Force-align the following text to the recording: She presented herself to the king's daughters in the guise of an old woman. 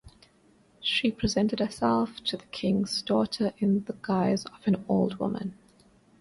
She 0.81 1.11
presented 1.11 1.59
herself 1.59 2.23
to 2.23 2.35
the 2.35 2.45
king's 2.47 3.03
daughters 3.03 3.53
in 3.59 3.83
the 3.83 3.93
guise 4.01 4.45
of 4.45 4.65
an 4.65 4.83
old 4.89 5.19
woman. 5.19 5.55